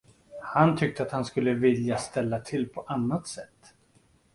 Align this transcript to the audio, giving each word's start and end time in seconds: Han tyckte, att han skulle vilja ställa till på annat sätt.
Han 0.41 0.77
tyckte, 0.77 1.03
att 1.03 1.11
han 1.11 1.25
skulle 1.25 1.53
vilja 1.53 1.97
ställa 1.97 2.39
till 2.39 2.69
på 2.69 2.81
annat 2.81 3.27
sätt. 3.27 3.75